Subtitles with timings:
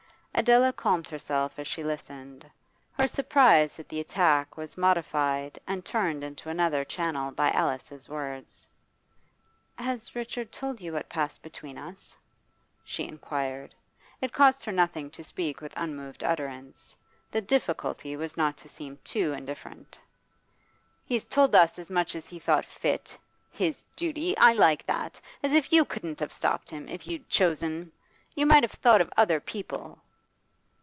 [0.33, 2.49] Adela calmed herself as she listened.
[2.93, 8.65] Her surprise at the attack was modified and turned into another channel by Alice's words.
[9.75, 12.17] 'Has Richard told you what passed between us?'
[12.83, 13.75] she inquired.
[14.21, 16.95] It cost her nothing to speak with unmoved utterance;
[17.29, 19.99] the difficulty was not to seem too indifferent.
[21.05, 23.15] 'He's told us as much as he thought fit.
[23.51, 24.35] His duty!
[24.37, 25.19] I like that!
[25.43, 27.91] As if you couldn't have stopped him, if you'd chosen!
[28.33, 29.99] You might have thought of other people.